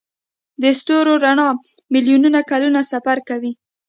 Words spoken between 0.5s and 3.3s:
د ستورو رڼا میلیونونه کلونه سفر